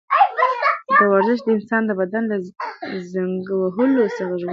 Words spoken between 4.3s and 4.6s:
ژغوري.